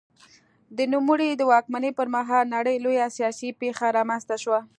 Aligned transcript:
د 0.77 0.79
نوموړي 0.93 1.29
د 1.35 1.41
واکمنۍ 1.51 1.91
پر 1.99 2.07
مهال 2.15 2.45
د 2.47 2.51
نړۍ 2.55 2.77
لویه 2.85 3.07
سیاسي 3.17 3.49
پېښه 3.61 3.87
رامنځته 3.97 4.35
شوه. 4.43 4.59